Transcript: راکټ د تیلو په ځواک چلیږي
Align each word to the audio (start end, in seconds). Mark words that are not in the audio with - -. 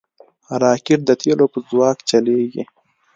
راکټ 0.63 0.99
د 1.05 1.11
تیلو 1.21 1.45
په 1.53 1.59
ځواک 1.69 1.97
چلیږي 2.09 2.63